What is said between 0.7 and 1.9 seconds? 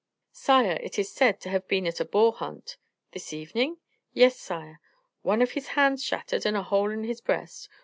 it is said to have been